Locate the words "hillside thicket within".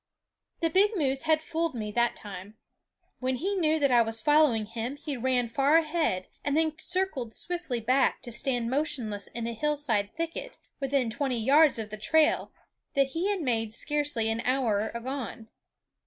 9.53-11.11